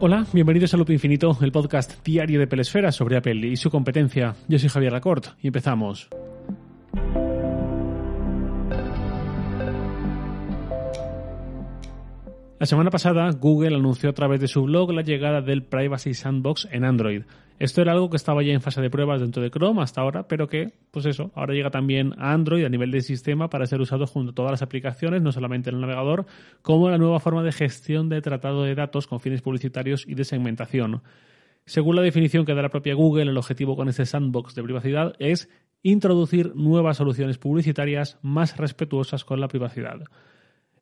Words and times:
Hola, 0.00 0.24
bienvenidos 0.32 0.72
a 0.72 0.76
Loop 0.76 0.90
Infinito, 0.90 1.36
el 1.40 1.50
podcast 1.50 2.04
diario 2.04 2.38
de 2.38 2.46
Pelesfera 2.46 2.92
sobre 2.92 3.16
Apple 3.16 3.44
y 3.48 3.56
su 3.56 3.68
competencia. 3.68 4.36
Yo 4.46 4.56
soy 4.56 4.68
Javier 4.68 4.92
Lacorte 4.92 5.30
y 5.42 5.48
empezamos. 5.48 6.08
La 12.60 12.66
semana 12.66 12.90
pasada, 12.90 13.28
Google 13.32 13.74
anunció 13.74 14.10
a 14.10 14.12
través 14.12 14.40
de 14.40 14.46
su 14.46 14.62
blog 14.62 14.92
la 14.92 15.02
llegada 15.02 15.40
del 15.40 15.64
Privacy 15.64 16.14
Sandbox 16.14 16.68
en 16.70 16.84
Android. 16.84 17.22
Esto 17.58 17.82
era 17.82 17.90
algo 17.90 18.08
que 18.08 18.16
estaba 18.16 18.44
ya 18.44 18.52
en 18.52 18.60
fase 18.60 18.80
de 18.80 18.88
pruebas 18.88 19.20
dentro 19.20 19.42
de 19.42 19.50
Chrome 19.50 19.82
hasta 19.82 20.00
ahora, 20.00 20.28
pero 20.28 20.46
que, 20.46 20.74
pues 20.92 21.06
eso, 21.06 21.32
ahora 21.34 21.54
llega 21.54 21.70
también 21.70 22.14
a 22.16 22.32
Android 22.32 22.64
a 22.64 22.68
nivel 22.68 22.92
de 22.92 23.00
sistema 23.00 23.50
para 23.50 23.66
ser 23.66 23.80
usado 23.80 24.06
junto 24.06 24.30
a 24.30 24.34
todas 24.34 24.52
las 24.52 24.62
aplicaciones, 24.62 25.22
no 25.22 25.32
solamente 25.32 25.70
en 25.70 25.76
el 25.76 25.80
navegador, 25.80 26.26
como 26.62 26.88
la 26.88 26.98
nueva 26.98 27.18
forma 27.18 27.42
de 27.42 27.50
gestión 27.50 28.08
de 28.08 28.22
tratado 28.22 28.62
de 28.62 28.76
datos 28.76 29.08
con 29.08 29.18
fines 29.18 29.42
publicitarios 29.42 30.04
y 30.06 30.14
de 30.14 30.24
segmentación. 30.24 31.02
Según 31.64 31.96
la 31.96 32.02
definición 32.02 32.46
que 32.46 32.54
da 32.54 32.62
la 32.62 32.68
propia 32.68 32.94
Google, 32.94 33.30
el 33.30 33.36
objetivo 33.36 33.74
con 33.74 33.88
este 33.88 34.06
sandbox 34.06 34.54
de 34.54 34.62
privacidad 34.62 35.14
es 35.18 35.50
introducir 35.82 36.54
nuevas 36.54 36.98
soluciones 36.98 37.38
publicitarias 37.38 38.18
más 38.22 38.56
respetuosas 38.56 39.24
con 39.24 39.40
la 39.40 39.48
privacidad. 39.48 40.04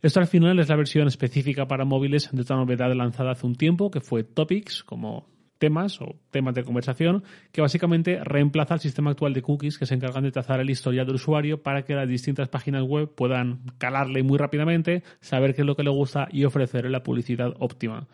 Esto 0.02 0.20
al 0.20 0.26
final 0.26 0.58
es 0.58 0.68
la 0.68 0.76
versión 0.76 1.08
específica 1.08 1.66
para 1.66 1.86
móviles 1.86 2.28
de 2.30 2.42
otra 2.42 2.56
novedad 2.56 2.94
lanzada 2.94 3.32
hace 3.32 3.46
un 3.46 3.54
tiempo, 3.54 3.90
que 3.90 4.00
fue 4.00 4.24
Topics, 4.24 4.84
como 4.84 5.35
temas 5.58 6.00
o 6.00 6.16
temas 6.30 6.54
de 6.54 6.64
conversación, 6.64 7.24
que 7.52 7.60
básicamente 7.60 8.20
reemplaza 8.22 8.74
el 8.74 8.80
sistema 8.80 9.10
actual 9.10 9.32
de 9.32 9.42
cookies 9.42 9.78
que 9.78 9.86
se 9.86 9.94
encargan 9.94 10.24
de 10.24 10.32
trazar 10.32 10.60
el 10.60 10.70
historial 10.70 11.06
del 11.06 11.16
usuario 11.16 11.62
para 11.62 11.84
que 11.84 11.94
las 11.94 12.08
distintas 12.08 12.48
páginas 12.48 12.82
web 12.82 13.10
puedan 13.14 13.60
calarle 13.78 14.22
muy 14.22 14.38
rápidamente, 14.38 15.02
saber 15.20 15.54
qué 15.54 15.62
es 15.62 15.66
lo 15.66 15.76
que 15.76 15.82
le 15.82 15.90
gusta 15.90 16.28
y 16.30 16.44
ofrecerle 16.44 16.90
la 16.90 17.02
publicidad 17.02 17.54
óptima. 17.58 18.06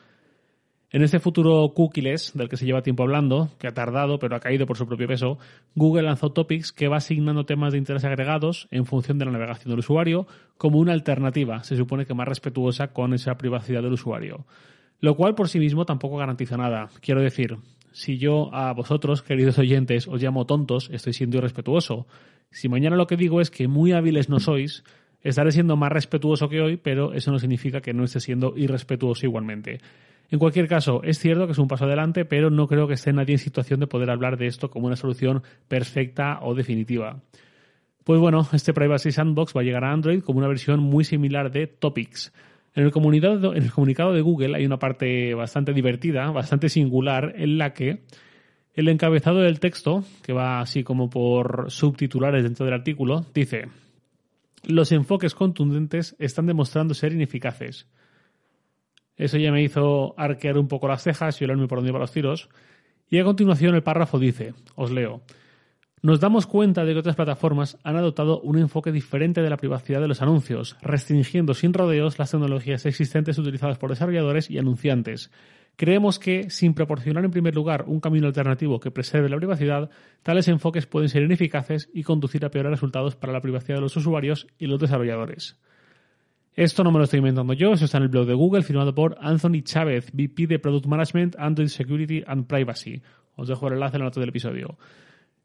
En 0.93 1.03
este 1.03 1.21
futuro 1.21 1.73
cookieless, 1.75 2.33
del 2.35 2.51
que 2.51 2.59
se 2.59 2.67
lleva 2.67 2.83
tiempo 2.83 3.03
hablando, 3.03 3.49
que 3.59 3.67
ha 3.67 3.73
tardado 3.73 4.19
pero 4.19 4.37
ha 4.37 4.41
caído 4.41 4.67
por 4.67 4.77
su 4.77 4.87
propio 4.87 5.09
peso, 5.09 5.39
Google 5.75 6.03
lanzó 6.03 6.33
Topics 6.33 6.71
que 6.71 6.87
va 6.87 6.99
asignando 6.99 7.47
temas 7.47 7.73
de 7.73 7.79
interés 7.79 8.05
agregados 8.05 8.69
en 8.71 8.85
función 8.85 9.17
de 9.17 9.25
la 9.25 9.31
navegación 9.31 9.71
del 9.71 9.79
usuario 9.79 10.27
como 10.59 10.79
una 10.79 10.93
alternativa, 10.93 11.65
se 11.65 11.79
supone 11.79 12.05
que 12.05 12.13
más 12.13 12.29
respetuosa 12.29 12.89
con 12.89 13.15
esa 13.15 13.39
privacidad 13.39 13.83
del 13.83 13.95
usuario. 13.95 14.45
Lo 15.03 15.17
cual 15.17 15.35
por 15.35 15.49
sí 15.49 15.59
mismo 15.59 15.85
tampoco 15.85 16.17
garantiza 16.17 16.57
nada. 16.57 16.89
Quiero 17.01 17.21
decir, 17.21 17.59
si 17.91 18.19
yo 18.19 18.55
a 18.55 18.73
vosotros, 18.73 19.21
queridos 19.23 19.59
oyentes, 19.59 20.07
os 20.07 20.23
llamo 20.23 20.47
tontos, 20.47 20.89
estoy 20.93 21.13
siendo 21.13 21.39
irrespetuoso. 21.39 22.07
Si 22.53 22.69
mañana 22.69 22.95
lo 22.95 23.09
que 23.09 23.17
digo 23.17 23.41
es 23.41 23.51
que 23.51 23.67
muy 23.67 23.91
hábiles 23.91 24.29
no 24.29 24.39
sois, 24.39 24.85
estaré 25.21 25.51
siendo 25.51 25.77
más 25.77 25.91
respetuoso 25.91 26.49
que 26.49 26.61
hoy, 26.61 26.77
pero 26.77 27.15
eso 27.15 27.33
no 27.33 27.41
significa 27.41 27.81
que 27.81 27.93
no 27.93 28.05
esté 28.05 28.21
siendo 28.21 28.55
irrespetuoso 28.57 29.27
igualmente. 29.27 29.81
En 30.31 30.39
cualquier 30.39 30.69
caso, 30.69 31.03
es 31.03 31.19
cierto 31.19 31.47
que 31.47 31.53
es 31.53 31.59
un 31.59 31.67
paso 31.67 31.87
adelante, 31.87 32.25
pero 32.25 32.49
no 32.51 32.69
creo 32.69 32.87
que 32.87 32.95
esté 32.95 33.13
nadie 33.13 33.35
en 33.35 33.41
situación 33.41 33.81
de 33.81 33.89
poder 33.89 34.09
hablar 34.09 34.37
de 34.37 34.47
esto 34.47 34.71
como 34.71 34.87
una 34.87 34.95
solución 34.95 35.43
perfecta 35.67 36.39
o 36.43 36.55
definitiva. 36.55 37.21
Pues 38.05 38.21
bueno, 38.21 38.47
este 38.53 38.73
Privacy 38.73 39.11
Sandbox 39.11 39.53
va 39.57 39.63
a 39.63 39.65
llegar 39.65 39.85
a 39.85 39.93
Android 39.93 40.23
como 40.23 40.39
una 40.39 40.49
versión 40.49 40.79
muy 40.79 41.03
similar 41.03 41.51
de 41.51 41.67
Topics. 41.67 42.33
En 42.75 42.85
el, 42.85 42.91
comunicado, 42.91 44.13
de 44.13 44.21
Google 44.23 44.57
hay 44.57 44.65
una 44.65 44.79
parte 44.79 45.35
bastante 45.35 45.75
divertida, 45.75 46.31
bastante 46.31 46.71
singular, 46.71 47.35
en 47.37 47.59
la 47.59 47.75
que 47.75 48.03
el 48.75 48.89
encabezado 48.89 49.41
del 49.41 49.61
texto, 49.61 50.05
que 50.23 50.33
va 50.33 50.61
así 50.61 50.83
como 50.83 51.11
por 51.11 51.71
subtitulares 51.71 52.43
dentro 52.43 52.65
del 52.65 52.75
artículo, 52.75 53.27
dice, 53.35 53.69
los 54.65 54.91
enfoques 54.93 55.35
contundentes 55.35 56.17
están 56.19 56.47
demostrando 56.47 56.95
ser 56.95 57.13
ineficaces. 57.13 57.89
Eso 59.17 59.37
ya 59.37 59.53
me 59.53 59.63
hizo 59.63 60.15
arquear 60.17 60.57
un 60.57 60.69
poco 60.69 60.89
las 60.89 61.03
cejas 61.03 61.41
y 61.41 61.45
olerme 61.45 61.69
por 61.69 61.79
dónde 61.79 61.91
iban 61.91 62.01
los 62.01 62.13
tiros. 62.13 62.49
Y 63.11 63.19
a 63.19 63.25
continuación 63.25 63.75
el 63.75 63.83
párrafo 63.83 64.19
dice, 64.19 64.55
os 64.75 64.91
leo, 64.91 65.21
nos 66.03 66.19
damos 66.19 66.49
cuenta 66.49 66.85
de 66.85 66.93
que 66.93 66.99
otras 66.99 67.15
plataformas 67.15 67.79
han 67.85 67.97
adoptado 67.97 68.41
un 68.41 68.59
enfoque 68.59 68.91
diferente 68.91 69.41
de 69.41 69.49
la 69.49 69.57
privacidad 69.57 70.01
de 70.01 70.09
los 70.09 70.21
anuncios, 70.21 70.77
restringiendo 70.83 71.55
sin 71.55 71.73
rodeos 71.73 72.19
las 72.19 72.33
tecnologías 72.33 72.85
existentes 72.87 73.39
utilizadas 73.39 73.79
por 73.79 73.91
desarrolladores 73.91 74.51
y 74.51 74.59
anunciantes. 74.59 75.31
Creemos 75.77 76.19
que, 76.19 76.51
sin 76.51 76.75
proporcionar 76.75 77.25
en 77.25 77.31
primer 77.31 77.55
lugar 77.55 77.85
un 77.87 78.01
camino 78.01 78.27
alternativo 78.27 78.81
que 78.81 78.91
preserve 78.91 79.29
la 79.29 79.37
privacidad, 79.37 79.91
tales 80.25 80.49
enfoques 80.49 80.87
pueden 80.87 81.09
ser 81.09 81.23
ineficaces 81.23 81.89
y 81.95 82.03
conducir 82.03 82.45
a 82.45 82.51
peores 82.51 82.73
resultados 82.73 83.15
para 83.15 83.33
la 83.33 83.41
privacidad 83.41 83.77
de 83.77 83.83
los 83.83 83.97
usuarios 83.97 84.49
y 84.59 84.67
los 84.67 84.81
desarrolladores. 84.81 85.57
Esto 86.55 86.83
no 86.83 86.91
me 86.91 86.99
lo 86.99 87.05
estoy 87.05 87.21
inventando 87.21 87.53
yo, 87.53 87.73
eso 87.73 87.85
está 87.85 87.99
en 87.99 88.03
el 88.03 88.09
blog 88.09 88.27
de 88.27 88.35
Google, 88.35 88.63
firmado 88.63 88.93
por 88.93 89.17
Anthony 89.21 89.63
Chávez, 89.63 90.11
VP 90.13 90.49
de 90.49 90.59
Product 90.59 90.87
Management, 90.87 91.37
Android 91.39 91.69
Security 91.69 92.25
and 92.27 92.47
Privacy. 92.49 93.01
Os 93.37 93.47
dejo 93.49 93.69
el 93.69 93.75
enlace 93.75 93.97
en 93.97 94.01
la 94.01 94.07
nota 94.07 94.21
del 94.21 94.29
episodio. 94.29 94.77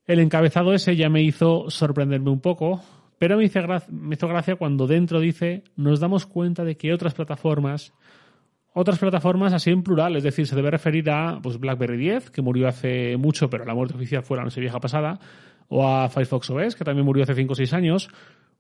El 0.08 0.20
encabezado 0.20 0.74
ese 0.74 0.96
ya 0.96 1.10
me 1.10 1.22
hizo 1.22 1.70
sorprenderme 1.70 2.30
un 2.30 2.40
poco, 2.40 2.82
pero 3.20 3.38
me 3.38 3.44
hizo, 3.44 4.28
gracia, 4.28 4.56
cuando 4.56 4.88
dentro 4.88 5.20
dice 5.20 5.66
nos 5.76 6.00
damos 6.00 6.26
cuenta 6.26 6.64
de 6.64 6.78
que 6.78 6.94
otras 6.94 7.14
plataformas, 7.14 7.94
otras 8.74 9.00
plataformas 9.00 9.52
así 9.52 9.70
en 9.70 9.84
plural, 9.84 10.16
es 10.16 10.24
decir, 10.24 10.48
se 10.48 10.56
debe 10.56 10.72
referir 10.72 11.10
a 11.10 11.42
pues, 11.44 11.60
BlackBerry 11.60 11.98
10, 11.98 12.30
que 12.30 12.42
murió 12.42 12.70
hace 12.70 13.18
mucho, 13.18 13.50
pero 13.50 13.66
la 13.66 13.76
muerte 13.76 13.96
oficial 13.96 14.24
fue 14.24 14.38
la 14.38 14.46
noche 14.46 14.62
vieja 14.62 14.80
pasada, 14.80 15.20
o 15.68 15.86
a 15.86 16.08
Firefox 16.08 16.52
OS, 16.52 16.76
que 16.76 16.86
también 16.86 17.06
murió 17.06 17.24
hace 17.24 17.36
5 17.36 17.52
o 17.52 17.56
6 17.56 17.74
años, 17.74 18.10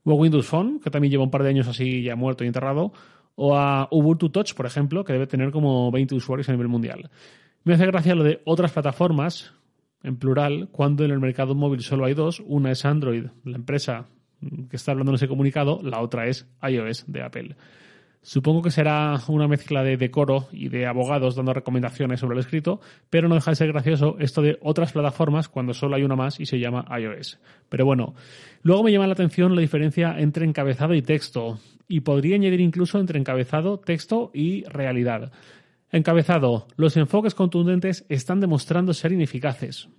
o 0.03 0.11
a 0.11 0.15
Windows 0.15 0.47
Phone, 0.47 0.81
que 0.81 0.89
también 0.89 1.11
lleva 1.11 1.23
un 1.23 1.31
par 1.31 1.43
de 1.43 1.49
años 1.49 1.69
así 1.69 2.03
ya 2.03 2.17
muerto 2.17 2.43
y 2.43 2.47
enterrado, 2.47 2.91
o 3.35 3.55
a 3.55 3.87
Ubuntu 3.91 4.31
Touch, 4.31 4.53
por 4.53 4.65
ejemplo, 4.65 5.05
que 5.05 5.13
debe 5.13 5.27
tener 5.27 5.51
como 5.51 5.91
20 5.91 6.15
usuarios 6.15 6.49
a 6.49 6.51
nivel 6.51 6.67
mundial. 6.67 7.09
Me 7.63 7.75
hace 7.75 7.85
gracia 7.85 8.15
lo 8.15 8.23
de 8.23 8.41
otras 8.43 8.73
plataformas, 8.73 9.53
en 10.03 10.17
plural, 10.17 10.69
cuando 10.71 11.03
en 11.03 11.11
el 11.11 11.19
mercado 11.19 11.55
móvil 11.55 11.81
solo 11.81 12.05
hay 12.05 12.13
dos. 12.13 12.41
Una 12.45 12.71
es 12.71 12.85
Android, 12.85 13.25
la 13.43 13.57
empresa 13.57 14.05
que 14.69 14.75
está 14.75 14.91
hablando 14.91 15.11
en 15.11 15.15
ese 15.15 15.27
comunicado, 15.27 15.79
la 15.83 16.01
otra 16.01 16.27
es 16.27 16.47
iOS 16.61 17.05
de 17.07 17.21
Apple. 17.23 17.55
Supongo 18.21 18.61
que 18.61 18.71
será 18.71 19.15
una 19.29 19.47
mezcla 19.47 19.83
de 19.83 19.95
decoro 19.95 20.47
y 20.51 20.67
de 20.67 20.85
abogados 20.85 21.35
dando 21.35 21.53
recomendaciones 21.53 22.19
sobre 22.19 22.35
el 22.35 22.41
escrito, 22.41 22.81
pero 23.09 23.29
no 23.29 23.35
deja 23.35 23.51
de 23.51 23.55
ser 23.55 23.71
gracioso 23.71 24.17
esto 24.19 24.41
de 24.41 24.57
otras 24.61 24.91
plataformas 24.91 25.47
cuando 25.47 25.73
solo 25.73 25.95
hay 25.95 26.03
una 26.03 26.17
más 26.17 26.39
y 26.39 26.45
se 26.45 26.59
llama 26.59 26.85
iOS. 26.99 27.39
Pero 27.69 27.85
bueno, 27.85 28.15
luego 28.63 28.83
me 28.83 28.91
llama 28.91 29.07
la 29.07 29.13
atención 29.13 29.55
la 29.55 29.61
diferencia 29.61 30.19
entre 30.19 30.45
encabezado 30.45 30.93
y 30.93 31.01
texto, 31.01 31.59
y 31.87 32.01
podría 32.01 32.35
añadir 32.35 32.59
incluso 32.59 32.99
entre 32.99 33.17
encabezado, 33.17 33.79
texto 33.79 34.29
y 34.33 34.65
realidad. 34.65 35.31
Encabezado, 35.91 36.67
los 36.75 36.97
enfoques 36.97 37.33
contundentes 37.33 38.05
están 38.09 38.41
demostrando 38.41 38.93
ser 38.93 39.13
ineficaces. 39.13 39.89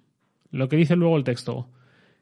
Lo 0.51 0.69
que 0.69 0.77
dice 0.77 0.97
luego 0.97 1.17
el 1.17 1.25
texto. 1.25 1.69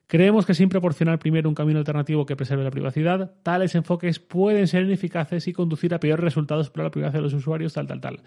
Creemos 0.06 0.46
que 0.46 0.54
sin 0.54 0.68
proporcionar 0.68 1.18
primero 1.18 1.48
un 1.48 1.54
camino 1.54 1.80
alternativo 1.80 2.26
que 2.26 2.36
preserve 2.36 2.62
la 2.62 2.70
privacidad, 2.70 3.34
tales 3.42 3.74
enfoques 3.74 4.20
pueden 4.20 4.68
ser 4.68 4.84
ineficaces 4.84 5.48
y 5.48 5.52
conducir 5.52 5.94
a 5.94 5.98
peores 5.98 6.22
resultados 6.22 6.70
para 6.70 6.84
la 6.84 6.90
privacidad 6.92 7.18
de 7.18 7.24
los 7.24 7.34
usuarios, 7.34 7.72
tal, 7.72 7.88
tal, 7.88 8.00
tal. 8.00 8.22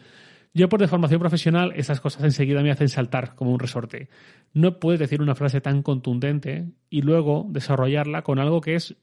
Yo 0.54 0.68
por 0.68 0.80
deformación 0.80 1.20
profesional, 1.20 1.74
esas 1.76 2.02
cosas 2.02 2.24
enseguida 2.24 2.64
me 2.64 2.72
hacen 2.72 2.90
saltar 2.90 3.36
como 3.36 3.54
un 3.54 3.60
resorte. 3.60 4.10
No 4.54 4.80
puedes 4.80 5.00
decir 5.00 5.22
una 5.22 5.36
frase 5.36 5.62
tan 5.62 5.84
contundente 5.84 6.70
y 6.90 7.04
luego 7.04 7.46
desarrollarla 7.50 8.24
con 8.24 8.40
algo 8.40 8.60
que 8.60 8.76
es 8.76 8.96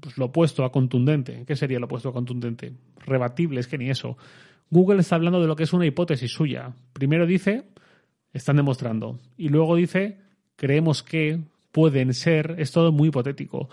pues, 0.00 0.16
lo 0.16 0.26
opuesto 0.26 0.64
a 0.64 0.70
contundente. 0.70 1.44
¿Qué 1.44 1.56
sería 1.56 1.80
lo 1.80 1.86
opuesto 1.86 2.08
a 2.08 2.12
contundente? 2.12 2.72
Rebatible, 3.04 3.60
es 3.60 3.66
que 3.66 3.78
ni 3.78 3.90
eso. 3.90 4.16
Google 4.72 5.00
está 5.00 5.16
hablando 5.16 5.38
de 5.38 5.46
lo 5.46 5.54
que 5.54 5.64
es 5.64 5.74
una 5.74 5.84
hipótesis 5.84 6.32
suya. 6.32 6.72
Primero 6.94 7.26
dice, 7.26 7.64
están 8.32 8.56
demostrando. 8.56 9.18
Y 9.36 9.50
luego 9.50 9.76
dice, 9.76 10.16
creemos 10.56 11.02
que, 11.02 11.40
pueden 11.72 12.14
ser, 12.14 12.54
es 12.56 12.72
todo 12.72 12.90
muy 12.90 13.08
hipotético. 13.08 13.68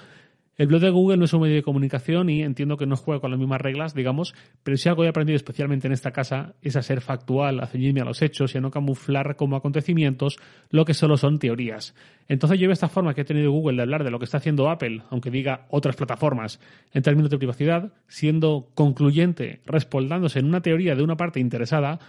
El 0.60 0.68
blog 0.68 0.82
de 0.82 0.90
Google 0.90 1.16
no 1.16 1.24
es 1.24 1.32
un 1.32 1.40
medio 1.40 1.56
de 1.56 1.64
comunicación 1.64 2.30
y 2.30 2.44
entiendo 2.44 2.76
que 2.76 2.86
no 2.86 2.98
juega 2.98 3.22
con 3.22 3.32
las 3.32 3.40
mismas 3.40 3.62
reglas, 3.62 3.94
digamos, 3.94 4.36
pero 4.62 4.76
si 4.76 4.90
algo 4.90 5.06
he 5.06 5.08
aprendido 5.08 5.38
especialmente 5.38 5.88
en 5.88 5.94
esta 5.94 6.12
casa 6.12 6.56
es 6.62 6.76
a 6.76 6.82
ser 6.82 7.00
factual, 7.00 7.62
a 7.62 7.66
ceñirme 7.66 8.02
a 8.02 8.04
los 8.04 8.22
hechos 8.22 8.54
y 8.54 8.58
a 8.58 8.62
no 8.62 8.70
camuflar 8.70 9.38
como 9.38 9.56
acontecimientos 9.56 10.38
lo 10.70 10.84
que 10.84 10.94
solo 10.94 11.16
son 11.16 11.40
teorías. 11.40 11.96
Entonces 12.28 12.60
yo 12.60 12.68
veo 12.68 12.74
esta 12.74 12.90
forma 12.90 13.14
que 13.14 13.22
ha 13.22 13.24
tenido 13.24 13.54
Google 13.54 13.78
de 13.78 13.84
hablar 13.84 14.04
de 14.04 14.12
lo 14.12 14.20
que 14.20 14.26
está 14.26 14.40
haciendo 14.40 14.70
Apple, 14.70 15.04
aunque 15.10 15.32
diga 15.32 15.66
otras 15.70 15.96
plataformas, 15.96 16.60
en 16.92 17.04
términos 17.04 17.32
de 17.32 17.38
privacidad, 17.38 17.94
siendo 18.10 18.68
concluyente, 18.76 19.62
respaldándose 19.66 20.40
en 20.40 20.46
una 20.48 20.60
teoría 20.60 20.94
de 20.94 21.04
una 21.04 21.16
parte 21.16 21.40
interesada, 21.40 22.00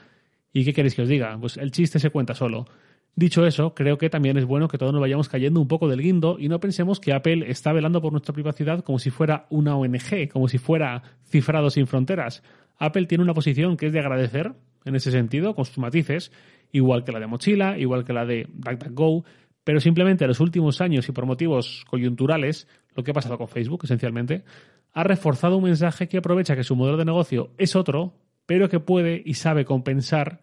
¿y 0.53 0.65
qué 0.65 0.75
queréis 0.75 0.97
que 0.97 1.03
os 1.03 1.09
diga? 1.09 1.39
Pues 1.41 1.57
el 1.57 1.71
chiste 1.71 2.01
se 2.01 2.11
cuenta 2.11 2.35
solo. 2.35 2.67
Dicho 3.17 3.45
eso, 3.45 3.75
creo 3.75 3.99
que 3.99 4.09
también 4.09 4.37
es 4.37 4.45
bueno 4.45 4.69
que 4.69 4.79
todos 4.79 4.93
nos 4.93 5.01
vayamos 5.01 5.29
cayendo 5.29 5.61
un 5.61 5.69
poco 5.69 5.89
del 5.89 6.01
guindo 6.01 6.37
y 6.39 6.49
no 6.49 6.61
pensemos 6.61 7.01
que 7.01 7.13
Apple 7.13 7.51
está 7.51 7.73
velando 7.73 8.01
por 8.01 8.13
nuestra 8.13 8.33
privacidad 8.33 8.83
como 8.83 8.99
si 8.99 9.11
fuera 9.11 9.47
una 9.51 9.77
ONG, 9.77 10.29
como 10.33 10.49
si 10.49 10.59
fuera 10.59 11.03
cifrado 11.29 11.71
sin 11.71 11.87
fronteras. 11.87 12.43
Apple 12.79 13.07
tiene 13.07 13.25
una 13.25 13.35
posición 13.35 13.77
que 13.77 13.87
es 13.87 13.93
de 13.93 14.01
agradecer 14.01 14.53
en 14.85 14.95
ese 14.95 15.11
sentido, 15.11 15.55
con 15.55 15.65
sus 15.65 15.79
matices, 15.79 16.33
igual 16.73 17.05
que 17.05 17.13
la 17.13 17.21
de 17.21 17.27
Mochila, 17.27 17.79
igual 17.79 18.05
que 18.05 18.13
la 18.13 18.25
de 18.25 18.47
DuckDuckGo, 18.55 19.25
pero 19.65 19.81
simplemente 19.81 20.25
en 20.25 20.29
los 20.29 20.41
últimos 20.41 20.81
años 20.81 21.09
y 21.09 21.13
por 21.13 21.27
motivos 21.27 21.85
coyunturales, 21.89 22.67
lo 22.95 23.05
que 23.05 23.11
ha 23.11 23.15
pasado 23.15 23.37
con 23.37 23.49
Facebook 23.49 23.83
esencialmente, 23.85 24.45
ha 24.93 25.05
reforzado 25.05 25.59
un 25.59 25.65
mensaje 25.65 26.09
que 26.09 26.19
aprovecha 26.19 26.57
que 26.57 26.65
su 26.65 26.75
modelo 26.75 26.97
de 26.97 27.05
negocio 27.05 27.51
es 27.59 27.77
otro, 27.77 28.15
pero 28.47 28.69
que 28.69 28.81
puede 28.81 29.23
y 29.25 29.35
sabe 29.35 29.65
compensar 29.65 30.41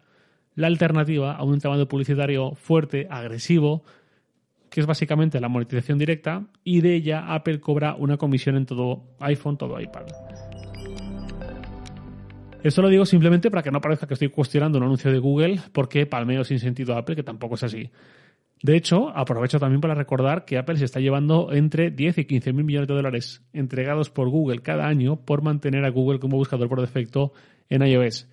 la 0.58 0.66
alternativa 0.66 1.36
a 1.36 1.44
un 1.44 1.54
entramado 1.54 1.86
publicitario 1.86 2.56
fuerte, 2.56 3.06
agresivo, 3.08 3.84
que 4.68 4.80
es 4.80 4.86
básicamente 4.86 5.38
la 5.38 5.48
monetización 5.48 5.98
directa, 5.98 6.48
y 6.64 6.80
de 6.80 6.96
ella 6.96 7.32
Apple 7.32 7.60
cobra 7.60 7.94
una 7.94 8.16
comisión 8.16 8.56
en 8.56 8.66
todo 8.66 9.04
iPhone, 9.20 9.56
todo 9.56 9.80
iPad. 9.80 10.06
Esto 12.64 12.82
lo 12.82 12.88
digo 12.88 13.06
simplemente 13.06 13.52
para 13.52 13.62
que 13.62 13.70
no 13.70 13.80
parezca 13.80 14.08
que 14.08 14.14
estoy 14.14 14.30
cuestionando 14.30 14.78
un 14.78 14.84
anuncio 14.84 15.12
de 15.12 15.20
Google 15.20 15.60
porque 15.72 16.06
palmeo 16.06 16.42
sin 16.42 16.58
sentido 16.58 16.96
a 16.96 16.98
Apple, 16.98 17.14
que 17.14 17.22
tampoco 17.22 17.54
es 17.54 17.62
así. 17.62 17.92
De 18.60 18.76
hecho, 18.76 19.10
aprovecho 19.10 19.60
también 19.60 19.80
para 19.80 19.94
recordar 19.94 20.44
que 20.44 20.58
Apple 20.58 20.78
se 20.78 20.86
está 20.86 20.98
llevando 20.98 21.52
entre 21.52 21.92
10 21.92 22.18
y 22.18 22.24
15 22.24 22.52
mil 22.52 22.64
millones 22.64 22.88
de 22.88 22.94
dólares 22.94 23.44
entregados 23.52 24.10
por 24.10 24.28
Google 24.28 24.58
cada 24.62 24.88
año 24.88 25.24
por 25.24 25.40
mantener 25.40 25.84
a 25.84 25.90
Google 25.90 26.18
como 26.18 26.36
buscador 26.36 26.68
por 26.68 26.80
defecto 26.80 27.32
en 27.70 27.86
iOS 27.86 28.28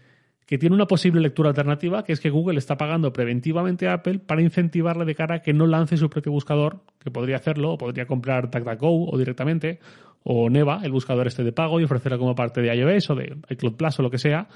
que 0.45 0.57
tiene 0.57 0.75
una 0.75 0.85
posible 0.85 1.21
lectura 1.21 1.49
alternativa, 1.49 2.03
que 2.03 2.13
es 2.13 2.19
que 2.19 2.29
Google 2.29 2.59
está 2.59 2.77
pagando 2.77 3.11
preventivamente 3.11 3.87
a 3.87 3.93
Apple 3.93 4.19
para 4.19 4.41
incentivarle 4.41 5.05
de 5.05 5.15
cara 5.15 5.35
a 5.35 5.41
que 5.41 5.53
no 5.53 5.65
lance 5.65 5.97
su 5.97 6.09
propio 6.09 6.31
buscador, 6.31 6.81
que 6.99 7.09
podría 7.09 7.37
hacerlo, 7.37 7.73
o 7.73 7.77
podría 7.77 8.05
comprar 8.05 8.51
DuckDuckGo 8.51 9.09
o 9.09 9.17
directamente, 9.17 9.79
o 10.23 10.49
Neva, 10.49 10.81
el 10.83 10.91
buscador 10.91 11.27
este 11.27 11.43
de 11.43 11.51
pago, 11.51 11.79
y 11.79 11.83
ofrecerlo 11.83 12.19
como 12.19 12.35
parte 12.35 12.61
de 12.61 12.75
iOS 12.75 13.09
o 13.09 13.15
de 13.15 13.37
iCloud 13.49 13.75
Plus 13.75 13.99
o 13.99 14.03
lo 14.03 14.11
que 14.11 14.19
sea. 14.19 14.47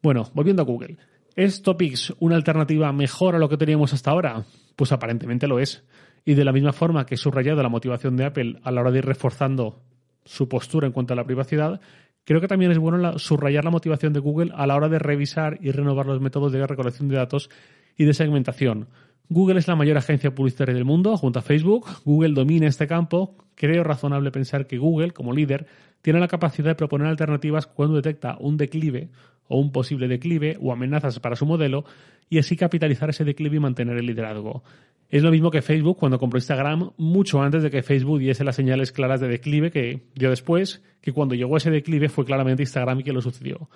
Bueno, 0.00 0.24
volviendo 0.34 0.62
a 0.62 0.64
Google. 0.64 0.96
¿Es 1.34 1.62
Topics 1.62 2.14
una 2.20 2.36
alternativa 2.36 2.92
mejor 2.92 3.34
a 3.34 3.38
lo 3.38 3.48
que 3.48 3.56
teníamos 3.56 3.92
hasta 3.94 4.10
ahora? 4.10 4.44
Pues 4.76 4.92
aparentemente 4.92 5.46
lo 5.48 5.58
es. 5.58 5.84
Y 6.24 6.34
de 6.34 6.44
la 6.44 6.52
misma 6.52 6.72
forma 6.72 7.06
que 7.06 7.14
he 7.14 7.18
subrayado 7.18 7.62
la 7.62 7.68
motivación 7.68 8.16
de 8.16 8.26
Apple 8.26 8.60
a 8.62 8.70
la 8.70 8.80
hora 8.80 8.90
de 8.90 8.98
ir 8.98 9.06
reforzando 9.06 9.80
su 10.24 10.48
postura 10.48 10.86
en 10.86 10.92
cuanto 10.92 11.14
a 11.14 11.16
la 11.16 11.24
privacidad, 11.24 11.80
Creo 12.24 12.40
que 12.40 12.48
también 12.48 12.70
es 12.70 12.78
bueno 12.78 13.18
subrayar 13.18 13.64
la 13.64 13.70
motivación 13.70 14.12
de 14.12 14.20
Google 14.20 14.52
a 14.54 14.66
la 14.66 14.76
hora 14.76 14.88
de 14.88 14.98
revisar 14.98 15.58
y 15.60 15.72
renovar 15.72 16.06
los 16.06 16.20
métodos 16.20 16.52
de 16.52 16.66
recolección 16.66 17.08
de 17.08 17.16
datos 17.16 17.50
y 17.96 18.04
de 18.04 18.14
segmentación. 18.14 18.88
Google 19.28 19.58
es 19.58 19.66
la 19.66 19.76
mayor 19.76 19.96
agencia 19.96 20.34
publicitaria 20.34 20.74
del 20.74 20.84
mundo, 20.84 21.16
junto 21.16 21.38
a 21.38 21.42
Facebook. 21.42 21.86
Google 22.04 22.34
domina 22.34 22.66
este 22.66 22.86
campo. 22.86 23.36
Creo 23.54 23.82
razonable 23.82 24.30
pensar 24.30 24.66
que 24.66 24.78
Google, 24.78 25.12
como 25.12 25.32
líder, 25.32 25.66
tiene 26.02 26.20
la 26.20 26.28
capacidad 26.28 26.70
de 26.70 26.74
proponer 26.74 27.06
alternativas 27.06 27.66
cuando 27.66 27.96
detecta 27.96 28.36
un 28.38 28.56
declive 28.56 29.10
o 29.48 29.58
un 29.58 29.72
posible 29.72 30.08
declive 30.08 30.58
o 30.60 30.72
amenazas 30.72 31.18
para 31.18 31.36
su 31.36 31.46
modelo 31.46 31.84
y 32.28 32.38
así 32.38 32.56
capitalizar 32.56 33.10
ese 33.10 33.24
declive 33.24 33.56
y 33.56 33.60
mantener 33.60 33.96
el 33.96 34.06
liderazgo. 34.06 34.62
Es 35.12 35.22
lo 35.22 35.30
mismo 35.30 35.50
que 35.50 35.60
Facebook 35.60 35.98
cuando 35.98 36.18
compró 36.18 36.38
Instagram, 36.38 36.92
mucho 36.96 37.42
antes 37.42 37.62
de 37.62 37.70
que 37.70 37.82
Facebook 37.82 38.18
diese 38.18 38.44
las 38.44 38.56
señales 38.56 38.92
claras 38.92 39.20
de 39.20 39.28
declive 39.28 39.70
que 39.70 40.04
dio 40.14 40.30
después, 40.30 40.82
que 41.02 41.12
cuando 41.12 41.34
llegó 41.34 41.58
ese 41.58 41.70
declive 41.70 42.08
fue 42.08 42.24
claramente 42.24 42.62
Instagram 42.62 43.02
que 43.02 43.12
lo 43.12 43.20
sucedió. 43.20 43.68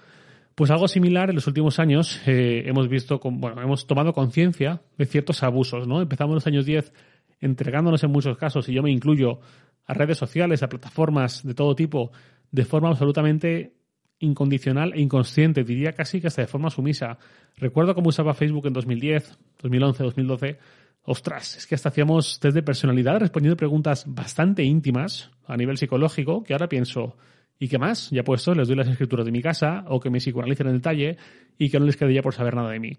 Pues 0.55 0.71
algo 0.71 0.89
similar 0.89 1.29
en 1.29 1.35
los 1.35 1.47
últimos 1.47 1.79
años 1.79 2.23
eh, 2.27 2.63
hemos 2.65 2.89
visto, 2.89 3.21
bueno, 3.23 3.61
hemos 3.61 3.87
tomado 3.87 4.15
conciencia 4.15 4.81
de 4.97 5.05
ciertos 5.05 5.43
abusos, 5.43 5.87
¿no? 5.87 6.01
Empezamos 6.01 6.31
en 6.31 6.35
los 6.37 6.47
años 6.47 6.65
10 6.65 6.95
entregándonos 7.41 8.03
en 8.03 8.13
muchos 8.13 8.39
casos, 8.39 8.67
y 8.71 8.73
yo 8.73 8.83
me 8.83 8.91
incluyo, 8.91 9.41
a 9.85 9.93
redes 9.93 10.17
sociales, 10.17 10.63
a 10.63 10.71
plataformas 10.71 11.47
de 11.47 11.53
todo 11.53 11.75
tipo, 11.75 12.13
de 12.51 12.65
forma 12.65 12.89
absolutamente 12.89 13.75
incondicional 14.21 14.95
e 14.95 15.03
inconsciente, 15.03 15.65
diría 15.65 15.93
casi 15.93 16.19
que 16.19 16.29
hasta 16.29 16.41
de 16.41 16.49
forma 16.49 16.71
sumisa. 16.71 17.19
Recuerdo 17.59 17.95
cómo 17.95 18.09
usaba 18.09 18.33
Facebook 18.33 18.69
en 18.69 18.73
2010, 18.73 19.39
2011, 19.59 20.03
2012 20.03 20.59
ostras, 21.07 21.57
es 21.57 21.67
que 21.67 21.75
hasta 21.77 21.89
hacíamos 21.89 22.41
test 22.41 22.55
de 22.55 22.63
personalidad 22.63 23.21
respondiendo 23.21 23.57
preguntas 23.57 24.05
bastante 24.07 24.65
íntimas 24.65 25.31
a 25.47 25.57
nivel 25.57 25.79
psicológico, 25.79 26.43
que 26.43 26.53
ahora 26.53 26.69
pienso, 26.69 27.17
¿y 27.59 27.69
qué 27.69 27.79
más? 27.79 28.11
Ya 28.11 28.25
puesto, 28.25 28.55
les 28.55 28.67
doy 28.67 28.77
las 28.77 28.89
escrituras 28.89 29.25
de 29.25 29.33
mi 29.33 29.41
casa 29.41 29.85
o 29.89 30.01
que 30.01 30.11
me 30.11 30.19
psicoanalicen 30.19 30.67
en 30.67 30.75
detalle 30.75 31.17
y 31.57 31.71
que 31.71 31.79
no 31.79 31.87
les 31.87 31.97
quede 31.97 32.13
ya 32.13 32.23
por 32.23 32.35
saber 32.35 32.57
nada 32.57 32.71
de 32.71 32.81
mí. 32.81 32.99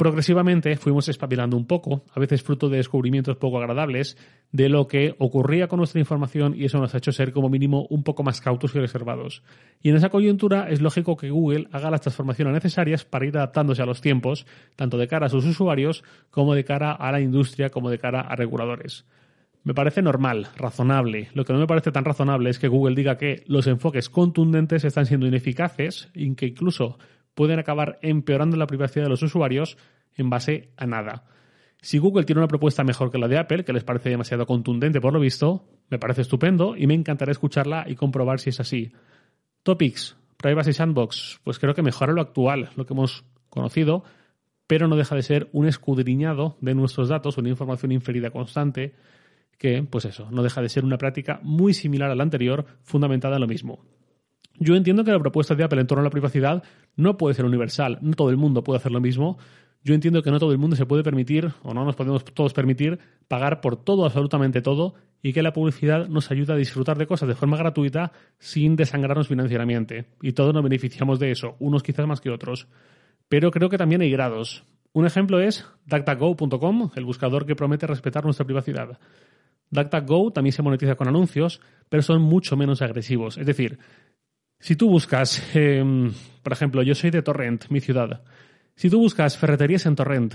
Progresivamente 0.00 0.76
fuimos 0.76 1.10
espabilando 1.10 1.58
un 1.58 1.66
poco, 1.66 2.04
a 2.14 2.18
veces 2.18 2.42
fruto 2.42 2.70
de 2.70 2.78
descubrimientos 2.78 3.36
poco 3.36 3.58
agradables, 3.58 4.16
de 4.50 4.70
lo 4.70 4.88
que 4.88 5.14
ocurría 5.18 5.68
con 5.68 5.76
nuestra 5.76 6.00
información 6.00 6.54
y 6.56 6.64
eso 6.64 6.78
nos 6.78 6.94
ha 6.94 6.96
hecho 6.96 7.12
ser 7.12 7.34
como 7.34 7.50
mínimo 7.50 7.86
un 7.90 8.02
poco 8.02 8.22
más 8.22 8.40
cautos 8.40 8.74
y 8.74 8.78
reservados. 8.78 9.42
Y 9.82 9.90
en 9.90 9.96
esa 9.96 10.08
coyuntura 10.08 10.70
es 10.70 10.80
lógico 10.80 11.18
que 11.18 11.28
Google 11.28 11.68
haga 11.70 11.90
las 11.90 12.00
transformaciones 12.00 12.54
necesarias 12.54 13.04
para 13.04 13.26
ir 13.26 13.36
adaptándose 13.36 13.82
a 13.82 13.84
los 13.84 14.00
tiempos, 14.00 14.46
tanto 14.74 14.96
de 14.96 15.06
cara 15.06 15.26
a 15.26 15.28
sus 15.28 15.44
usuarios 15.44 16.02
como 16.30 16.54
de 16.54 16.64
cara 16.64 16.92
a 16.92 17.12
la 17.12 17.20
industria 17.20 17.68
como 17.68 17.90
de 17.90 17.98
cara 17.98 18.22
a 18.22 18.34
reguladores. 18.36 19.04
Me 19.64 19.74
parece 19.74 20.00
normal, 20.00 20.46
razonable. 20.56 21.28
Lo 21.34 21.44
que 21.44 21.52
no 21.52 21.58
me 21.58 21.66
parece 21.66 21.92
tan 21.92 22.06
razonable 22.06 22.48
es 22.48 22.58
que 22.58 22.68
Google 22.68 22.94
diga 22.94 23.18
que 23.18 23.44
los 23.46 23.66
enfoques 23.66 24.08
contundentes 24.08 24.82
están 24.84 25.04
siendo 25.04 25.26
ineficaces 25.26 26.08
y 26.14 26.34
que 26.36 26.46
incluso 26.46 26.96
pueden 27.40 27.58
acabar 27.58 27.98
empeorando 28.02 28.58
la 28.58 28.66
privacidad 28.66 29.06
de 29.06 29.08
los 29.08 29.22
usuarios 29.22 29.78
en 30.14 30.28
base 30.28 30.74
a 30.76 30.84
nada. 30.84 31.24
Si 31.80 31.96
Google 31.96 32.24
tiene 32.24 32.40
una 32.40 32.48
propuesta 32.48 32.84
mejor 32.84 33.10
que 33.10 33.16
la 33.16 33.28
de 33.28 33.38
Apple, 33.38 33.64
que 33.64 33.72
les 33.72 33.82
parece 33.82 34.10
demasiado 34.10 34.44
contundente 34.44 35.00
por 35.00 35.14
lo 35.14 35.20
visto, 35.20 35.64
me 35.88 35.98
parece 35.98 36.20
estupendo 36.20 36.76
y 36.76 36.86
me 36.86 36.92
encantará 36.92 37.32
escucharla 37.32 37.86
y 37.88 37.94
comprobar 37.94 38.40
si 38.40 38.50
es 38.50 38.60
así. 38.60 38.92
Topics, 39.62 40.18
Privacy 40.36 40.74
Sandbox, 40.74 41.40
pues 41.42 41.58
creo 41.58 41.72
que 41.72 41.80
mejora 41.80 42.12
lo 42.12 42.20
actual, 42.20 42.68
lo 42.76 42.84
que 42.84 42.92
hemos 42.92 43.24
conocido, 43.48 44.04
pero 44.66 44.86
no 44.86 44.96
deja 44.96 45.14
de 45.14 45.22
ser 45.22 45.48
un 45.52 45.66
escudriñado 45.66 46.58
de 46.60 46.74
nuestros 46.74 47.08
datos, 47.08 47.38
una 47.38 47.48
información 47.48 47.90
inferida 47.90 48.28
constante, 48.28 48.92
que, 49.56 49.82
pues 49.82 50.04
eso, 50.04 50.30
no 50.30 50.42
deja 50.42 50.60
de 50.60 50.68
ser 50.68 50.84
una 50.84 50.98
práctica 50.98 51.40
muy 51.42 51.72
similar 51.72 52.10
a 52.10 52.14
la 52.14 52.22
anterior, 52.22 52.66
fundamentada 52.82 53.36
en 53.36 53.40
lo 53.40 53.48
mismo. 53.48 53.82
Yo 54.62 54.76
entiendo 54.76 55.04
que 55.04 55.10
la 55.10 55.18
propuesta 55.18 55.54
de 55.54 55.64
Apple 55.64 55.80
en 55.80 55.86
torno 55.86 56.02
a 56.02 56.04
la 56.04 56.10
privacidad 56.10 56.62
no 56.94 57.16
puede 57.16 57.34
ser 57.34 57.46
universal, 57.46 57.98
no 58.02 58.12
todo 58.12 58.28
el 58.28 58.36
mundo 58.36 58.62
puede 58.62 58.76
hacer 58.76 58.92
lo 58.92 59.00
mismo. 59.00 59.38
Yo 59.82 59.94
entiendo 59.94 60.22
que 60.22 60.30
no 60.30 60.38
todo 60.38 60.52
el 60.52 60.58
mundo 60.58 60.76
se 60.76 60.84
puede 60.84 61.02
permitir, 61.02 61.50
o 61.62 61.72
no 61.72 61.82
nos 61.86 61.96
podemos 61.96 62.22
todos 62.26 62.52
permitir, 62.52 62.98
pagar 63.26 63.62
por 63.62 63.82
todo, 63.82 64.04
absolutamente 64.04 64.60
todo, 64.60 64.94
y 65.22 65.32
que 65.32 65.42
la 65.42 65.54
publicidad 65.54 66.08
nos 66.08 66.30
ayuda 66.30 66.52
a 66.52 66.56
disfrutar 66.58 66.98
de 66.98 67.06
cosas 67.06 67.26
de 67.26 67.34
forma 67.34 67.56
gratuita 67.56 68.12
sin 68.38 68.76
desangrarnos 68.76 69.28
financieramente. 69.28 70.04
Y 70.20 70.32
todos 70.32 70.52
nos 70.52 70.62
beneficiamos 70.62 71.18
de 71.18 71.30
eso, 71.30 71.56
unos 71.58 71.82
quizás 71.82 72.06
más 72.06 72.20
que 72.20 72.28
otros. 72.28 72.68
Pero 73.30 73.50
creo 73.50 73.70
que 73.70 73.78
también 73.78 74.02
hay 74.02 74.10
grados. 74.10 74.64
Un 74.92 75.06
ejemplo 75.06 75.40
es 75.40 75.66
DuckDuckGo.com, 75.86 76.90
el 76.96 77.04
buscador 77.06 77.46
que 77.46 77.56
promete 77.56 77.86
respetar 77.86 78.24
nuestra 78.24 78.44
privacidad. 78.44 78.98
DuckDuckGo 79.70 80.32
también 80.32 80.52
se 80.52 80.62
monetiza 80.62 80.96
con 80.96 81.08
anuncios, 81.08 81.62
pero 81.88 82.02
son 82.02 82.20
mucho 82.20 82.56
menos 82.56 82.82
agresivos. 82.82 83.38
Es 83.38 83.46
decir, 83.46 83.78
si 84.60 84.76
tú 84.76 84.88
buscas, 84.88 85.42
em, 85.56 86.12
por 86.42 86.52
ejemplo, 86.52 86.82
yo 86.82 86.94
soy 86.94 87.10
de 87.10 87.22
Torrent, 87.22 87.68
mi 87.70 87.80
ciudad. 87.80 88.22
Si 88.76 88.90
tú 88.90 89.00
buscas 89.00 89.36
ferreterías 89.36 89.86
en 89.86 89.96
Torrent, 89.96 90.34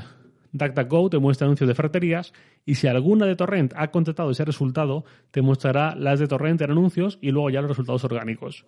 DuckDuckGo 0.51 1.09
te 1.09 1.19
muestra 1.19 1.45
anuncios 1.45 1.67
de 1.67 1.75
ferreterías 1.75 2.33
y 2.65 2.75
si 2.75 2.87
alguna 2.87 3.25
de 3.27 3.35
Torrent 3.35 3.73
ha 3.75 3.91
contratado 3.91 4.31
ese 4.31 4.43
resultado, 4.43 5.05
te 5.31 5.41
mostrará 5.41 5.95
las 5.95 6.19
de 6.19 6.27
Torrent 6.27 6.61
en 6.61 6.71
anuncios 6.71 7.19
y 7.21 7.31
luego 7.31 7.51
ya 7.51 7.61
los 7.61 7.69
resultados 7.69 8.03
orgánicos. 8.03 8.65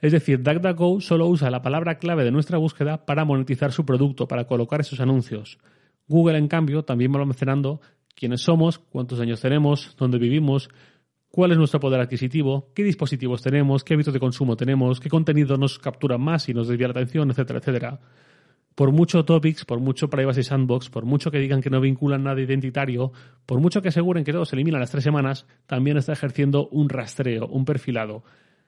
Es 0.00 0.12
decir, 0.12 0.42
DuckDuckGo 0.42 1.00
solo 1.00 1.26
usa 1.26 1.50
la 1.50 1.62
palabra 1.62 1.98
clave 1.98 2.24
de 2.24 2.30
nuestra 2.30 2.58
búsqueda 2.58 3.04
para 3.04 3.24
monetizar 3.24 3.72
su 3.72 3.84
producto, 3.84 4.26
para 4.28 4.46
colocar 4.46 4.80
esos 4.80 5.00
anuncios. 5.00 5.58
Google, 6.08 6.38
en 6.38 6.48
cambio, 6.48 6.84
también 6.84 7.12
va 7.12 7.20
almacenando 7.20 7.80
quiénes 8.14 8.40
somos, 8.40 8.78
cuántos 8.78 9.20
años 9.20 9.40
tenemos, 9.40 9.94
dónde 9.98 10.18
vivimos, 10.18 10.70
cuál 11.30 11.52
es 11.52 11.58
nuestro 11.58 11.80
poder 11.80 12.00
adquisitivo, 12.00 12.70
qué 12.74 12.82
dispositivos 12.82 13.42
tenemos, 13.42 13.84
qué 13.84 13.94
hábitos 13.94 14.14
de 14.14 14.20
consumo 14.20 14.56
tenemos, 14.56 15.00
qué 15.00 15.08
contenido 15.08 15.56
nos 15.56 15.78
captura 15.78 16.18
más 16.18 16.48
y 16.48 16.54
nos 16.54 16.68
desvía 16.68 16.88
la 16.88 16.92
atención, 16.92 17.30
etcétera, 17.30 17.58
etcétera. 17.58 18.00
Por 18.74 18.92
mucho 18.92 19.24
topics, 19.24 19.64
por 19.64 19.80
mucho 19.80 20.10
privacy 20.10 20.42
sandbox, 20.42 20.90
por 20.90 21.06
mucho 21.06 21.30
que 21.30 21.38
digan 21.38 21.62
que 21.62 21.70
no 21.70 21.80
vinculan 21.80 22.24
nada 22.24 22.40
identitario, 22.40 23.10
por 23.46 23.58
mucho 23.58 23.80
que 23.80 23.88
aseguren 23.88 24.22
que 24.22 24.32
todo 24.32 24.44
se 24.44 24.54
elimina 24.54 24.76
a 24.76 24.80
las 24.80 24.90
tres 24.90 25.02
semanas, 25.02 25.46
también 25.66 25.96
está 25.96 26.12
ejerciendo 26.12 26.68
un 26.68 26.90
rastreo, 26.90 27.46
un 27.46 27.64
perfilado. 27.64 28.22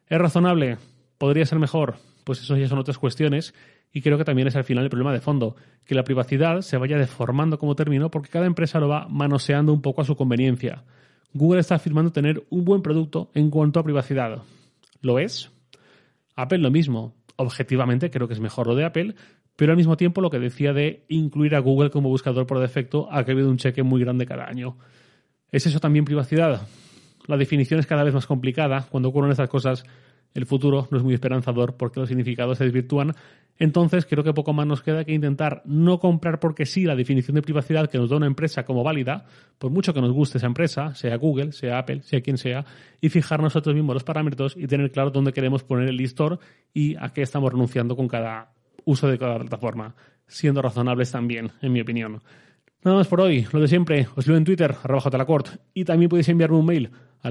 ¿Es 0.06 0.18
razonable? 0.18 0.78
¿Podría 1.18 1.44
ser 1.44 1.58
mejor? 1.58 1.96
Pues 2.24 2.40
eso 2.40 2.56
ya 2.56 2.68
son 2.68 2.78
otras 2.78 2.96
cuestiones 2.96 3.54
y 3.92 4.00
creo 4.00 4.16
que 4.18 4.24
también 4.24 4.48
es 4.48 4.56
al 4.56 4.64
final 4.64 4.84
el 4.84 4.90
problema 4.90 5.12
de 5.12 5.20
fondo, 5.20 5.56
que 5.84 5.94
la 5.94 6.04
privacidad 6.04 6.62
se 6.62 6.76
vaya 6.78 6.96
deformando 6.96 7.58
como 7.58 7.74
término 7.74 8.10
porque 8.10 8.30
cada 8.30 8.46
empresa 8.46 8.80
lo 8.80 8.88
va 8.88 9.08
manoseando 9.08 9.72
un 9.72 9.82
poco 9.82 10.00
a 10.00 10.04
su 10.04 10.16
conveniencia. 10.16 10.84
Google 11.32 11.60
está 11.60 11.74
afirmando 11.74 12.12
tener 12.12 12.44
un 12.50 12.64
buen 12.64 12.82
producto 12.82 13.30
en 13.34 13.50
cuanto 13.50 13.80
a 13.80 13.84
privacidad. 13.84 14.42
¿Lo 15.00 15.18
es? 15.18 15.50
Apple 16.34 16.58
lo 16.58 16.70
mismo. 16.70 17.14
Objetivamente 17.36 18.10
creo 18.10 18.26
que 18.26 18.34
es 18.34 18.40
mejor 18.40 18.66
lo 18.66 18.74
de 18.74 18.84
Apple, 18.84 19.14
pero 19.56 19.72
al 19.72 19.76
mismo 19.76 19.96
tiempo 19.96 20.20
lo 20.20 20.30
que 20.30 20.38
decía 20.38 20.72
de 20.72 21.04
incluir 21.08 21.54
a 21.54 21.60
Google 21.60 21.90
como 21.90 22.08
buscador 22.08 22.46
por 22.46 22.60
defecto 22.60 23.08
ha 23.10 23.18
habido 23.18 23.50
un 23.50 23.58
cheque 23.58 23.82
muy 23.82 24.00
grande 24.00 24.26
cada 24.26 24.46
año. 24.46 24.76
¿Es 25.50 25.66
eso 25.66 25.80
también 25.80 26.04
privacidad? 26.04 26.62
La 27.26 27.36
definición 27.36 27.80
es 27.80 27.86
cada 27.86 28.04
vez 28.04 28.14
más 28.14 28.26
complicada. 28.26 28.86
Cuando 28.90 29.08
ocurren 29.10 29.30
estas 29.30 29.48
cosas, 29.48 29.84
el 30.34 30.46
futuro 30.46 30.88
no 30.90 30.98
es 30.98 31.04
muy 31.04 31.14
esperanzador 31.14 31.76
porque 31.76 32.00
los 32.00 32.08
significados 32.08 32.58
se 32.58 32.64
desvirtúan 32.64 33.14
entonces, 33.58 34.06
creo 34.06 34.22
que 34.22 34.32
poco 34.32 34.52
más 34.52 34.66
nos 34.66 34.82
queda 34.82 35.04
que 35.04 35.12
intentar 35.12 35.62
no 35.64 35.98
comprar 35.98 36.38
porque 36.38 36.64
sí 36.64 36.84
la 36.84 36.94
definición 36.94 37.34
de 37.34 37.42
privacidad 37.42 37.90
que 37.90 37.98
nos 37.98 38.08
da 38.08 38.16
una 38.16 38.26
empresa 38.26 38.64
como 38.64 38.84
válida, 38.84 39.26
por 39.58 39.72
mucho 39.72 39.92
que 39.92 40.00
nos 40.00 40.12
guste 40.12 40.38
esa 40.38 40.46
empresa, 40.46 40.94
sea 40.94 41.16
Google, 41.16 41.50
sea 41.52 41.78
Apple, 41.78 42.02
sea 42.02 42.20
quien 42.20 42.38
sea, 42.38 42.64
y 43.00 43.08
fijar 43.08 43.42
nosotros 43.42 43.74
mismos 43.74 43.94
los 43.94 44.04
parámetros 44.04 44.56
y 44.56 44.68
tener 44.68 44.92
claro 44.92 45.10
dónde 45.10 45.32
queremos 45.32 45.64
poner 45.64 45.88
el 45.88 45.96
listón 45.96 46.38
y 46.72 46.94
a 46.96 47.08
qué 47.12 47.22
estamos 47.22 47.50
renunciando 47.52 47.96
con 47.96 48.06
cada 48.06 48.52
uso 48.84 49.08
de 49.08 49.18
cada 49.18 49.38
plataforma. 49.38 49.94
siendo 50.30 50.60
razonables 50.60 51.10
también, 51.10 51.50
en 51.62 51.72
mi 51.72 51.80
opinión. 51.80 52.20
Nada 52.84 52.98
más 52.98 53.08
por 53.08 53.22
hoy, 53.22 53.46
lo 53.50 53.60
de 53.60 53.66
siempre, 53.66 54.06
os 54.14 54.26
leo 54.26 54.36
en 54.36 54.44
Twitter, 54.44 54.76
arroba 54.82 55.10
y 55.72 55.84
también 55.84 56.10
podéis 56.10 56.28
enviarme 56.28 56.58
un 56.58 56.66
mail 56.66 56.90
a. 57.22 57.30